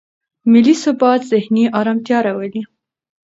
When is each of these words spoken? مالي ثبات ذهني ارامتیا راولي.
مالي 0.51 0.73
ثبات 0.83 1.21
ذهني 1.31 1.63
ارامتیا 1.79 2.17
راولي. 2.25 2.61